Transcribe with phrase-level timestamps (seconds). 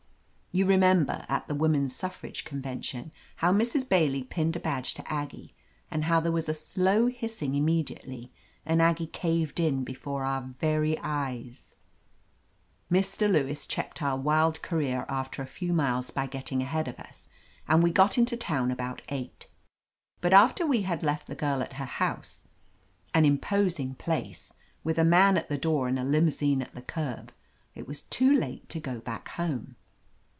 [0.53, 3.87] You remember, at the Woman's Suffrage Convention, how Mrs.
[3.87, 5.55] Bailey pinned a badge to Aggie,
[5.89, 8.33] and how there was a slow hissing immediately,
[8.65, 11.77] and Aggie caved in be fore our very eyes?
[12.91, 13.31] Mr.
[13.31, 17.29] Lewis checked our wild career after a few miles by getting ahead of us,
[17.65, 19.47] and we got into town about eight.
[20.19, 22.43] But after we had left the girl at her house—
[23.15, 24.51] an imposing place,
[24.83, 27.31] with a man at the door and a limousine at the curb—
[27.73, 29.77] it was too late to go back home.